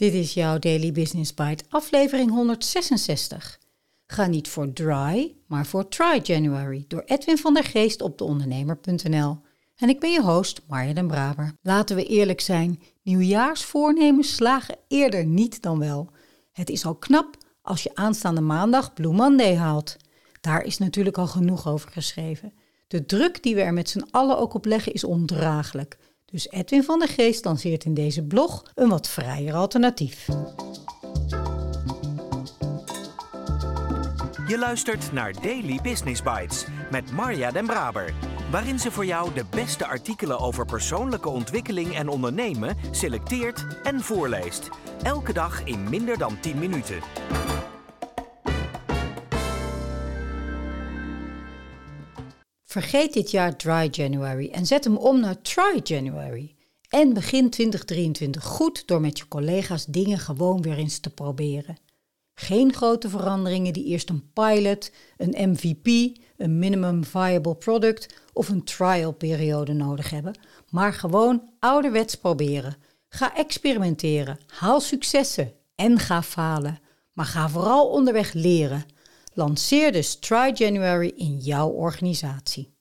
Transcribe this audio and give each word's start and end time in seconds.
Dit 0.00 0.14
is 0.14 0.34
jouw 0.34 0.58
Daily 0.58 0.92
Business 0.92 1.34
Bite, 1.34 1.64
aflevering 1.68 2.30
166. 2.30 3.58
Ga 4.06 4.26
niet 4.26 4.48
voor 4.48 4.72
dry, 4.72 5.34
maar 5.46 5.66
voor 5.66 5.88
try 5.88 6.20
January 6.22 6.84
door 6.88 7.02
Edwin 7.06 7.38
van 7.38 7.54
der 7.54 7.64
Geest 7.64 8.00
op 8.00 8.18
deondernemer.nl. 8.18 9.38
En 9.76 9.88
ik 9.88 10.00
ben 10.00 10.12
je 10.12 10.22
host, 10.22 10.60
Marja 10.68 10.92
den 10.92 11.06
Braber. 11.06 11.52
Laten 11.62 11.96
we 11.96 12.06
eerlijk 12.06 12.40
zijn, 12.40 12.82
nieuwjaarsvoornemens 13.02 14.34
slagen 14.34 14.76
eerder 14.88 15.24
niet 15.24 15.62
dan 15.62 15.78
wel. 15.78 16.10
Het 16.52 16.70
is 16.70 16.84
al 16.84 16.94
knap 16.94 17.36
als 17.62 17.82
je 17.82 17.94
aanstaande 17.94 18.40
maandag 18.40 18.92
Blue 18.92 19.12
Monday 19.12 19.56
haalt. 19.56 19.96
Daar 20.40 20.64
is 20.64 20.78
natuurlijk 20.78 21.18
al 21.18 21.26
genoeg 21.26 21.68
over 21.68 21.90
geschreven. 21.90 22.52
De 22.86 23.06
druk 23.06 23.42
die 23.42 23.54
we 23.54 23.60
er 23.62 23.72
met 23.72 23.88
z'n 23.88 24.06
allen 24.10 24.38
ook 24.38 24.54
op 24.54 24.64
leggen 24.64 24.92
is 24.92 25.04
ondraaglijk. 25.04 25.98
Dus 26.30 26.50
Edwin 26.50 26.84
van 26.84 26.98
der 26.98 27.08
Geest 27.08 27.44
lanceert 27.44 27.84
in 27.84 27.94
deze 27.94 28.22
blog 28.22 28.62
een 28.74 28.88
wat 28.88 29.08
vrijer 29.08 29.54
alternatief. 29.54 30.26
Je 34.46 34.58
luistert 34.58 35.12
naar 35.12 35.32
Daily 35.42 35.78
Business 35.82 36.22
Bites 36.22 36.66
met 36.90 37.12
Marja 37.12 37.50
Den 37.50 37.66
Braber, 37.66 38.14
waarin 38.50 38.78
ze 38.78 38.90
voor 38.90 39.06
jou 39.06 39.34
de 39.34 39.44
beste 39.50 39.86
artikelen 39.86 40.38
over 40.38 40.66
persoonlijke 40.66 41.28
ontwikkeling 41.28 41.94
en 41.94 42.08
ondernemen 42.08 42.76
selecteert 42.90 43.66
en 43.82 44.00
voorleest. 44.00 44.68
Elke 45.02 45.32
dag 45.32 45.64
in 45.64 45.88
minder 45.88 46.18
dan 46.18 46.40
10 46.40 46.58
minuten. 46.58 47.00
Vergeet 52.70 53.12
dit 53.12 53.30
jaar 53.30 53.56
Dry 53.56 53.88
January 53.90 54.50
en 54.50 54.66
zet 54.66 54.84
hem 54.84 54.96
om 54.96 55.20
naar 55.20 55.42
Try 55.42 55.80
January. 55.82 56.54
En 56.88 57.12
begin 57.12 57.50
2023 57.50 58.44
goed 58.44 58.86
door 58.86 59.00
met 59.00 59.18
je 59.18 59.28
collega's 59.28 59.84
dingen 59.86 60.18
gewoon 60.18 60.62
weer 60.62 60.76
eens 60.76 60.98
te 60.98 61.10
proberen. 61.10 61.78
Geen 62.34 62.72
grote 62.72 63.08
veranderingen 63.08 63.72
die 63.72 63.84
eerst 63.84 64.08
een 64.08 64.32
pilot, 64.32 64.92
een 65.16 65.50
MVP, 65.50 66.16
een 66.36 66.58
minimum 66.58 67.04
viable 67.04 67.54
product 67.54 68.14
of 68.32 68.48
een 68.48 68.64
trial 68.64 69.12
periode 69.12 69.72
nodig 69.72 70.10
hebben, 70.10 70.38
maar 70.68 70.92
gewoon 70.92 71.50
ouderwets 71.58 72.14
proberen. 72.14 72.76
Ga 73.08 73.36
experimenteren, 73.36 74.38
haal 74.46 74.80
successen 74.80 75.52
en 75.74 75.98
ga 75.98 76.22
falen. 76.22 76.80
Maar 77.12 77.26
ga 77.26 77.48
vooral 77.48 77.88
onderweg 77.88 78.32
leren. 78.32 78.84
Lanceer 79.40 79.92
dus 79.92 80.14
Try 80.14 80.50
January 80.54 81.12
in 81.16 81.38
jouw 81.38 81.68
organisatie. 81.68 82.74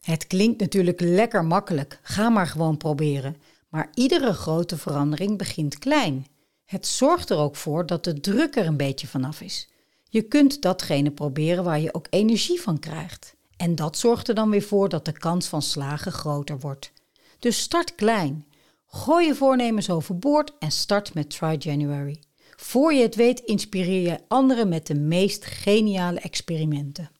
Het 0.00 0.26
klinkt 0.26 0.60
natuurlijk 0.60 1.00
lekker 1.00 1.44
makkelijk, 1.44 2.00
ga 2.02 2.28
maar 2.28 2.46
gewoon 2.46 2.76
proberen. 2.76 3.36
Maar 3.68 3.90
iedere 3.94 4.32
grote 4.32 4.76
verandering 4.76 5.38
begint 5.38 5.78
klein. 5.78 6.26
Het 6.64 6.86
zorgt 6.86 7.30
er 7.30 7.36
ook 7.36 7.56
voor 7.56 7.86
dat 7.86 8.04
de 8.04 8.20
druk 8.20 8.56
er 8.56 8.66
een 8.66 8.76
beetje 8.76 9.06
vanaf 9.06 9.40
is. 9.40 9.68
Je 10.08 10.22
kunt 10.22 10.62
datgene 10.62 11.10
proberen 11.10 11.64
waar 11.64 11.80
je 11.80 11.94
ook 11.94 12.06
energie 12.10 12.60
van 12.60 12.78
krijgt. 12.78 13.34
En 13.56 13.74
dat 13.74 13.98
zorgt 13.98 14.28
er 14.28 14.34
dan 14.34 14.50
weer 14.50 14.62
voor 14.62 14.88
dat 14.88 15.04
de 15.04 15.12
kans 15.12 15.46
van 15.46 15.62
slagen 15.62 16.12
groter 16.12 16.58
wordt. 16.58 16.92
Dus 17.38 17.60
start 17.60 17.94
klein. 17.94 18.46
Gooi 18.86 19.26
je 19.26 19.34
voornemens 19.34 19.90
overboord 19.90 20.52
en 20.58 20.70
start 20.70 21.14
met 21.14 21.30
Try 21.30 21.56
January. 21.58 22.20
Voor 22.62 22.92
je 22.92 23.02
het 23.02 23.14
weet 23.14 23.40
inspireer 23.40 24.10
je 24.10 24.20
anderen 24.28 24.68
met 24.68 24.86
de 24.86 24.94
meest 24.94 25.44
geniale 25.44 26.20
experimenten. 26.20 27.10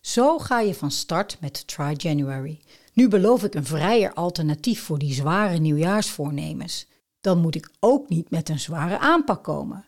Zo 0.00 0.38
ga 0.38 0.60
je 0.60 0.74
van 0.74 0.90
start 0.90 1.36
met 1.40 1.66
Try 1.66 1.94
January. 1.96 2.60
Nu 2.92 3.08
beloof 3.08 3.44
ik 3.44 3.54
een 3.54 3.64
vrijer 3.64 4.12
alternatief 4.12 4.82
voor 4.82 4.98
die 4.98 5.12
zware 5.12 5.58
nieuwjaarsvoornemens. 5.58 6.86
Dan 7.20 7.38
moet 7.38 7.54
ik 7.54 7.70
ook 7.80 8.08
niet 8.08 8.30
met 8.30 8.48
een 8.48 8.58
zware 8.58 8.98
aanpak 8.98 9.44
komen. 9.44 9.84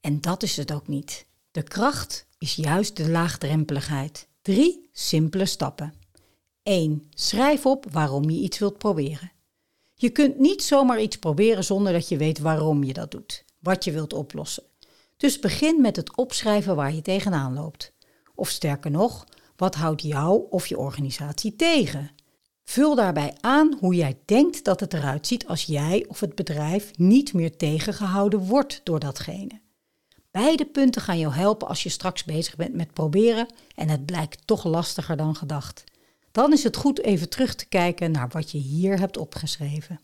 En 0.00 0.20
dat 0.20 0.42
is 0.42 0.56
het 0.56 0.72
ook 0.72 0.88
niet. 0.88 1.26
De 1.50 1.62
kracht 1.62 2.26
is 2.38 2.54
juist 2.54 2.96
de 2.96 3.08
laagdrempeligheid. 3.10 4.28
Drie 4.42 4.88
simpele 4.92 5.46
stappen. 5.46 5.94
1. 6.62 7.08
Schrijf 7.10 7.66
op 7.66 7.86
waarom 7.90 8.30
je 8.30 8.40
iets 8.40 8.58
wilt 8.58 8.78
proberen. 8.78 9.32
Je 9.94 10.10
kunt 10.10 10.38
niet 10.38 10.62
zomaar 10.62 11.00
iets 11.00 11.18
proberen 11.18 11.64
zonder 11.64 11.92
dat 11.92 12.08
je 12.08 12.16
weet 12.16 12.38
waarom 12.38 12.84
je 12.84 12.92
dat 12.92 13.10
doet 13.10 13.46
wat 13.58 13.84
je 13.84 13.92
wilt 13.92 14.12
oplossen. 14.12 14.64
Dus 15.16 15.38
begin 15.38 15.80
met 15.80 15.96
het 15.96 16.16
opschrijven 16.16 16.76
waar 16.76 16.94
je 16.94 17.02
tegenaan 17.02 17.54
loopt. 17.54 17.92
Of 18.34 18.48
sterker 18.48 18.90
nog, 18.90 19.26
wat 19.56 19.74
houdt 19.74 20.02
jou 20.02 20.46
of 20.50 20.66
je 20.66 20.78
organisatie 20.78 21.56
tegen? 21.56 22.10
Vul 22.64 22.94
daarbij 22.94 23.34
aan 23.40 23.76
hoe 23.80 23.94
jij 23.94 24.18
denkt 24.24 24.64
dat 24.64 24.80
het 24.80 24.94
eruit 24.94 25.26
ziet 25.26 25.46
als 25.46 25.64
jij 25.64 26.04
of 26.08 26.20
het 26.20 26.34
bedrijf 26.34 26.98
niet 26.98 27.32
meer 27.32 27.56
tegengehouden 27.56 28.40
wordt 28.40 28.80
door 28.84 28.98
datgene. 28.98 29.60
Beide 30.30 30.64
punten 30.64 31.02
gaan 31.02 31.18
jou 31.18 31.34
helpen 31.34 31.68
als 31.68 31.82
je 31.82 31.88
straks 31.88 32.24
bezig 32.24 32.56
bent 32.56 32.74
met 32.74 32.92
proberen 32.92 33.46
en 33.74 33.88
het 33.88 34.06
blijkt 34.06 34.46
toch 34.46 34.64
lastiger 34.64 35.16
dan 35.16 35.34
gedacht. 35.34 35.84
Dan 36.32 36.52
is 36.52 36.62
het 36.62 36.76
goed 36.76 37.00
even 37.00 37.28
terug 37.28 37.54
te 37.54 37.66
kijken 37.66 38.10
naar 38.10 38.28
wat 38.28 38.50
je 38.50 38.58
hier 38.58 38.98
hebt 38.98 39.16
opgeschreven. 39.16 40.00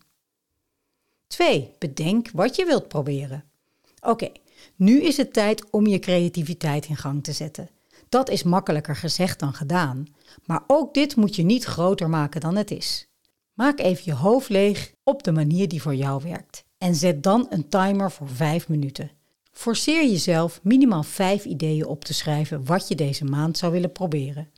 2. 1.35 1.71
Bedenk 1.79 2.29
wat 2.33 2.55
je 2.55 2.65
wilt 2.65 2.87
proberen. 2.87 3.43
Oké, 4.01 4.31
nu 4.75 5.01
is 5.01 5.17
het 5.17 5.33
tijd 5.33 5.69
om 5.69 5.87
je 5.87 5.99
creativiteit 5.99 6.85
in 6.85 6.97
gang 6.97 7.23
te 7.23 7.31
zetten. 7.31 7.69
Dat 8.09 8.29
is 8.29 8.43
makkelijker 8.43 8.95
gezegd 8.95 9.39
dan 9.39 9.53
gedaan, 9.53 10.05
maar 10.45 10.63
ook 10.67 10.93
dit 10.93 11.15
moet 11.15 11.35
je 11.35 11.43
niet 11.43 11.63
groter 11.63 12.09
maken 12.09 12.41
dan 12.41 12.55
het 12.55 12.71
is. 12.71 13.07
Maak 13.53 13.79
even 13.79 14.01
je 14.05 14.13
hoofd 14.13 14.49
leeg 14.49 14.93
op 15.03 15.23
de 15.23 15.31
manier 15.31 15.67
die 15.67 15.81
voor 15.81 15.95
jou 15.95 16.23
werkt 16.23 16.63
en 16.77 16.95
zet 16.95 17.23
dan 17.23 17.47
een 17.49 17.69
timer 17.69 18.11
voor 18.11 18.29
5 18.29 18.67
minuten. 18.67 19.11
Forceer 19.51 20.09
jezelf 20.09 20.59
minimaal 20.63 21.03
5 21.03 21.45
ideeën 21.45 21.85
op 21.85 22.05
te 22.05 22.13
schrijven 22.13 22.65
wat 22.65 22.87
je 22.87 22.95
deze 22.95 23.25
maand 23.25 23.57
zou 23.57 23.71
willen 23.71 23.91
proberen. 23.91 24.49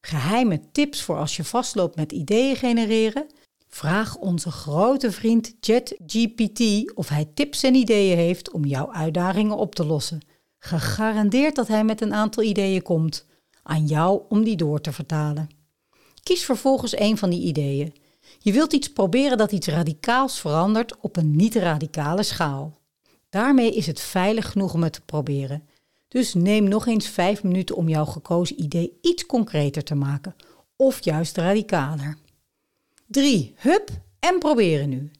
Geheime 0.00 0.60
tips 0.72 1.02
voor 1.02 1.16
als 1.16 1.36
je 1.36 1.44
vastloopt 1.44 1.96
met 1.96 2.12
ideeën 2.12 2.56
genereren 2.56 3.26
Vraag 3.74 4.16
onze 4.16 4.50
grote 4.50 5.12
vriend 5.12 5.54
ChatGPT 5.60 6.92
of 6.94 7.08
hij 7.08 7.28
tips 7.34 7.62
en 7.62 7.74
ideeën 7.74 8.16
heeft 8.16 8.52
om 8.52 8.64
jouw 8.64 8.92
uitdagingen 8.92 9.56
op 9.56 9.74
te 9.74 9.86
lossen. 9.86 10.20
Gegarandeerd 10.58 11.54
dat 11.54 11.68
hij 11.68 11.84
met 11.84 12.00
een 12.00 12.14
aantal 12.14 12.42
ideeën 12.42 12.82
komt, 12.82 13.26
aan 13.62 13.86
jou 13.86 14.22
om 14.28 14.44
die 14.44 14.56
door 14.56 14.80
te 14.80 14.92
vertalen. 14.92 15.48
Kies 16.22 16.44
vervolgens 16.44 16.98
een 16.98 17.18
van 17.18 17.30
die 17.30 17.42
ideeën. 17.42 17.94
Je 18.38 18.52
wilt 18.52 18.72
iets 18.72 18.92
proberen 18.92 19.38
dat 19.38 19.52
iets 19.52 19.66
radicaals 19.66 20.40
verandert 20.40 21.00
op 21.00 21.16
een 21.16 21.36
niet-radicale 21.36 22.22
schaal. 22.22 22.78
Daarmee 23.30 23.74
is 23.74 23.86
het 23.86 24.00
veilig 24.00 24.50
genoeg 24.50 24.74
om 24.74 24.82
het 24.82 24.92
te 24.92 25.00
proberen. 25.00 25.68
Dus 26.08 26.34
neem 26.34 26.68
nog 26.68 26.86
eens 26.86 27.08
vijf 27.08 27.42
minuten 27.42 27.76
om 27.76 27.88
jouw 27.88 28.06
gekozen 28.06 28.62
idee 28.62 28.98
iets 29.00 29.26
concreter 29.26 29.84
te 29.84 29.94
maken, 29.94 30.36
of 30.76 31.04
juist 31.04 31.36
radicaler. 31.36 32.22
3. 33.06 33.54
Hup 33.56 33.90
en 34.20 34.38
proberen 34.38 34.88
nu. 34.88 35.10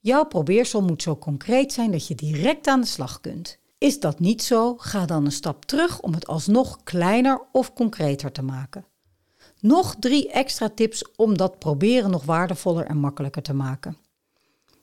Jouw 0.00 0.24
probeersel 0.24 0.82
moet 0.82 1.02
zo 1.02 1.16
concreet 1.16 1.72
zijn 1.72 1.90
dat 1.90 2.06
je 2.06 2.14
direct 2.14 2.66
aan 2.66 2.80
de 2.80 2.86
slag 2.86 3.20
kunt. 3.20 3.58
Is 3.78 4.00
dat 4.00 4.20
niet 4.20 4.42
zo, 4.42 4.76
ga 4.76 5.06
dan 5.06 5.24
een 5.24 5.32
stap 5.32 5.64
terug 5.64 6.00
om 6.00 6.12
het 6.12 6.26
alsnog 6.26 6.82
kleiner 6.82 7.40
of 7.52 7.72
concreter 7.72 8.32
te 8.32 8.42
maken. 8.42 8.84
Nog 9.60 9.96
drie 9.98 10.30
extra 10.30 10.68
tips 10.68 11.04
om 11.16 11.36
dat 11.36 11.58
proberen 11.58 12.10
nog 12.10 12.24
waardevoller 12.24 12.84
en 12.84 12.98
makkelijker 12.98 13.42
te 13.42 13.54
maken. 13.54 13.96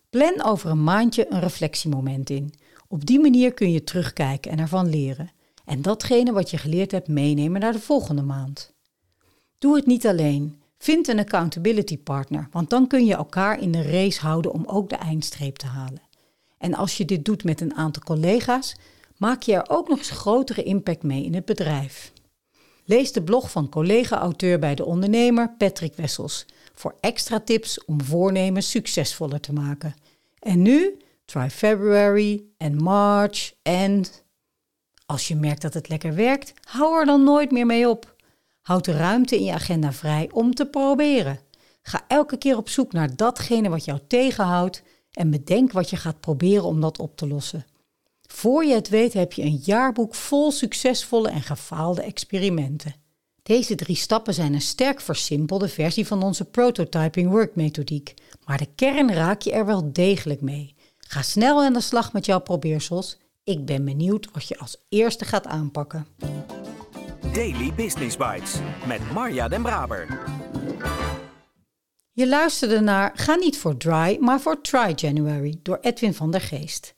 Plan 0.10 0.44
over 0.44 0.70
een 0.70 0.84
maandje 0.84 1.26
een 1.30 1.40
reflectiemoment 1.40 2.30
in. 2.30 2.54
Op 2.88 3.06
die 3.06 3.20
manier 3.20 3.54
kun 3.54 3.72
je 3.72 3.84
terugkijken 3.84 4.52
en 4.52 4.60
ervan 4.60 4.90
leren. 4.90 5.32
En 5.66 5.82
datgene 5.82 6.32
wat 6.32 6.50
je 6.50 6.58
geleerd 6.58 6.92
hebt 6.92 7.08
meenemen 7.08 7.62
naar 7.62 7.74
de 7.74 7.80
volgende 7.80 8.22
maand. 8.22 8.74
Doe 9.58 9.76
het 9.76 9.86
niet 9.86 10.08
alleen. 10.08 10.62
Vind 10.78 11.08
een 11.08 11.20
accountability 11.20 11.98
partner, 11.98 12.48
want 12.52 12.70
dan 12.70 12.88
kun 12.88 13.06
je 13.06 13.16
elkaar 13.16 13.60
in 13.62 13.72
de 13.72 13.82
race 13.82 14.22
houden 14.22 14.52
om 14.52 14.66
ook 14.66 14.90
de 14.90 14.96
eindstreep 14.96 15.56
te 15.56 15.68
halen. 15.68 16.02
En 16.58 16.74
als 16.74 16.98
je 16.98 17.06
dit 17.06 17.26
doet 17.26 17.44
met 17.44 17.62
een 17.62 17.76
aantal 17.76 18.04
collega's, 18.04 18.76
maak 19.18 19.42
je 19.42 19.54
er 19.54 19.70
ook 19.70 19.88
nog 19.88 19.98
eens 19.98 20.10
grotere 20.10 20.64
impact 20.64 21.04
mee 21.04 21.24
in 21.24 21.34
het 21.34 21.46
bedrijf. 21.46 22.12
Lees 22.86 23.12
de 23.12 23.24
blog 23.24 23.52
van 23.52 23.70
collega-auteur 23.70 24.60
bij 24.60 24.76
de 24.76 24.86
ondernemer 24.86 25.56
Patrick 25.58 25.96
Wessels 25.96 26.46
voor 26.74 26.96
extra 27.00 27.40
tips 27.40 27.86
om 27.86 28.02
voornemens 28.02 28.70
succesvoller 28.70 29.40
te 29.40 29.54
maken. 29.54 29.96
En 30.40 30.62
nu, 30.62 30.98
try 31.26 31.50
February 31.50 32.44
en 32.58 32.84
March 32.84 33.54
en... 33.62 34.06
Als 35.06 35.28
je 35.28 35.36
merkt 35.36 35.62
dat 35.62 35.74
het 35.74 35.90
lekker 35.90 36.16
werkt, 36.16 36.54
hou 36.62 37.00
er 37.00 37.06
dan 37.06 37.24
nooit 37.24 37.52
meer 37.52 37.66
mee 37.66 37.90
op. 37.90 38.15
Houd 38.66 38.86
de 38.86 38.92
ruimte 38.92 39.36
in 39.36 39.44
je 39.44 39.54
agenda 39.54 39.92
vrij 39.92 40.30
om 40.34 40.54
te 40.54 40.66
proberen. 40.66 41.40
Ga 41.82 42.06
elke 42.08 42.38
keer 42.38 42.58
op 42.58 42.70
zoek 42.70 42.94
naar 42.94 43.16
datgene 43.16 43.70
wat 43.70 43.86
jou 43.86 44.00
tegenhoudt 44.08 44.84
en 45.12 45.30
bedenk 45.30 45.72
wat 45.72 45.90
je 45.90 45.96
gaat 45.96 46.20
proberen 46.20 46.64
om 46.64 46.82
dat 46.82 47.00
op 47.00 47.18
te 47.18 47.28
lossen. 47.28 47.66
Voor 48.22 48.66
je 48.66 48.74
het 48.74 48.90
weet 48.90 49.14
heb 49.14 49.34
je 49.34 49.42
een 49.42 49.60
jaarboek 49.64 50.16
vol 50.16 50.52
succesvolle 50.52 51.30
en 51.30 51.42
gefaalde 51.42 52.02
experimenten. 52.02 52.96
Deze 53.44 53.76
drie 53.76 53.96
stappen 53.96 54.34
zijn 54.34 54.54
een 54.54 54.62
sterk 54.62 55.02
versimpelde 55.02 55.68
versie 55.68 56.08
van 56.08 56.24
onze 56.24 56.46
prototyping 56.46 57.30
work 57.30 57.56
methodiek, 57.56 58.14
maar 58.46 58.58
de 58.58 58.70
kern 58.76 59.14
raak 59.14 59.42
je 59.42 59.52
er 59.52 59.66
wel 59.66 59.94
degelijk 59.94 60.42
mee. 60.42 60.76
Ga 60.98 61.22
snel 61.22 61.64
aan 61.64 61.74
de 61.74 61.82
slag 61.82 62.14
met 62.14 62.26
jouw 62.26 62.40
probeersels. 62.40 63.18
Ik 63.44 63.66
ben 63.66 63.86
benieuwd 63.86 64.30
wat 64.32 64.48
je 64.48 64.58
als 64.58 64.78
eerste 64.90 65.26
gaat 65.26 65.48
aanpakken. 65.48 66.08
Daily 67.36 67.74
Business 67.74 68.18
Bites 68.18 68.60
met 68.88 69.12
Marja 69.14 69.48
Den 69.48 69.62
Braber. 69.62 70.08
Je 72.12 72.28
luisterde 72.28 72.80
naar 72.80 73.12
Ga 73.16 73.36
niet 73.36 73.58
voor 73.58 73.78
dry, 73.78 74.18
maar 74.20 74.42
voor 74.42 74.62
Try 74.62 74.94
January 74.96 75.60
door 75.62 75.78
Edwin 75.82 76.14
van 76.14 76.32
der 76.32 76.42
Geest. 76.42 76.96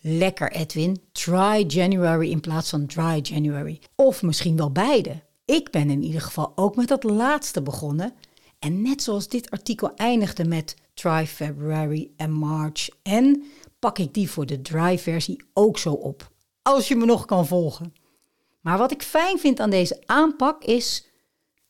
Lekker 0.00 0.52
Edwin, 0.52 1.00
Try 1.12 1.64
January 1.66 2.30
in 2.30 2.40
plaats 2.40 2.70
van 2.70 2.86
Dry 2.86 3.20
January. 3.22 3.80
Of 3.94 4.22
misschien 4.22 4.56
wel 4.56 4.70
beide. 4.70 5.22
Ik 5.44 5.70
ben 5.70 5.90
in 5.90 6.02
ieder 6.02 6.20
geval 6.20 6.52
ook 6.54 6.76
met 6.76 6.88
dat 6.88 7.04
laatste 7.04 7.62
begonnen. 7.62 8.12
En 8.58 8.82
net 8.82 9.02
zoals 9.02 9.28
dit 9.28 9.50
artikel 9.50 9.94
eindigde 9.94 10.44
met 10.44 10.74
Try 10.94 11.26
February 11.26 12.10
en 12.16 12.32
March 12.32 12.88
en 13.02 13.44
pak 13.78 13.98
ik 13.98 14.14
die 14.14 14.30
voor 14.30 14.46
de 14.46 14.62
dry 14.62 14.98
versie 14.98 15.44
ook 15.52 15.78
zo 15.78 15.92
op. 15.92 16.30
Als 16.62 16.88
je 16.88 16.96
me 16.96 17.04
nog 17.04 17.24
kan 17.24 17.46
volgen. 17.46 17.92
Maar 18.64 18.78
wat 18.78 18.92
ik 18.92 19.02
fijn 19.02 19.38
vind 19.38 19.60
aan 19.60 19.70
deze 19.70 20.02
aanpak 20.06 20.64
is 20.64 21.06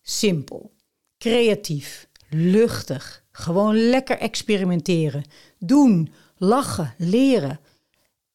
simpel, 0.02 0.72
creatief, 1.18 2.08
luchtig, 2.28 3.24
gewoon 3.32 3.88
lekker 3.88 4.18
experimenteren, 4.18 5.24
doen, 5.58 6.12
lachen, 6.36 6.94
leren 6.98 7.60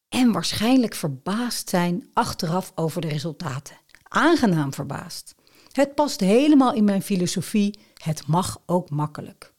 en 0.08 0.32
waarschijnlijk 0.32 0.94
verbaasd 0.94 1.68
zijn 1.68 2.10
achteraf 2.12 2.72
over 2.74 3.00
de 3.00 3.08
resultaten. 3.08 3.76
Aangenaam 4.02 4.74
verbaasd. 4.74 5.34
Het 5.72 5.94
past 5.94 6.20
helemaal 6.20 6.74
in 6.74 6.84
mijn 6.84 7.02
filosofie. 7.02 7.78
Het 7.94 8.26
mag 8.26 8.62
ook 8.66 8.90
makkelijk. 8.90 9.52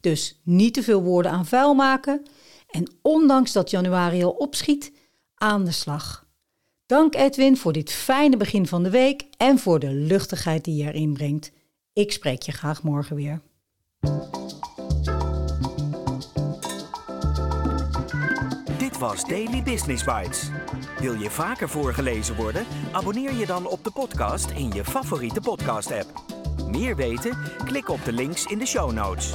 Dus 0.00 0.40
niet 0.42 0.74
te 0.74 0.82
veel 0.82 1.02
woorden 1.02 1.32
aan 1.32 1.46
vuil 1.46 1.74
maken. 1.74 2.22
En 2.70 2.90
ondanks 3.02 3.52
dat 3.52 3.70
januari 3.70 4.24
al 4.24 4.30
opschiet, 4.30 4.92
aan 5.34 5.64
de 5.64 5.72
slag. 5.72 6.25
Dank 6.86 7.14
Edwin 7.14 7.56
voor 7.56 7.72
dit 7.72 7.92
fijne 7.92 8.36
begin 8.36 8.66
van 8.66 8.82
de 8.82 8.90
week 8.90 9.24
en 9.36 9.58
voor 9.58 9.78
de 9.78 9.90
luchtigheid 9.90 10.64
die 10.64 10.84
je 10.84 10.92
erin 10.92 11.12
brengt. 11.12 11.52
Ik 11.92 12.12
spreek 12.12 12.42
je 12.42 12.52
graag 12.52 12.82
morgen 12.82 13.16
weer. 13.16 13.40
Dit 18.78 18.98
was 18.98 19.24
Daily 19.28 19.62
Business 19.62 20.04
Bites. 20.04 20.50
Wil 21.00 21.14
je 21.14 21.30
vaker 21.30 21.68
voorgelezen 21.68 22.36
worden? 22.36 22.66
Abonneer 22.92 23.34
je 23.34 23.46
dan 23.46 23.66
op 23.66 23.84
de 23.84 23.90
podcast 23.90 24.50
in 24.50 24.70
je 24.70 24.84
favoriete 24.84 25.40
podcast-app. 25.40 26.12
Meer 26.70 26.96
weten? 26.96 27.38
Klik 27.64 27.88
op 27.88 28.04
de 28.04 28.12
links 28.12 28.44
in 28.44 28.58
de 28.58 28.66
show 28.66 28.92
notes. 28.92 29.34